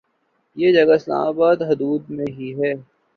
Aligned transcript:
یہ 0.57 0.71
جگہ 0.73 0.93
اسلام 0.93 1.27
آباد 1.27 1.57
کی 1.57 1.65
حدود 1.65 2.09
میں 2.09 2.25
ہی 2.29 2.49
ہے 2.55 2.73